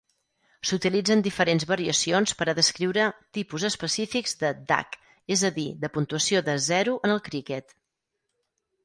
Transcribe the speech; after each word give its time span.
S'utilitzen 0.67 1.19
diferents 1.25 1.65
variacions 1.71 2.33
per 2.39 2.47
a 2.53 2.55
descriure 2.59 3.05
tipus 3.39 3.65
específics 3.69 4.33
de 4.45 4.51
"duck", 4.71 4.97
és 5.37 5.45
a 5.51 5.53
dir, 5.59 5.67
de 5.85 5.91
puntuació 5.99 6.43
de 6.49 6.57
zero 6.73 6.97
en 7.09 7.15
el 7.19 7.23
criquet. 7.29 7.77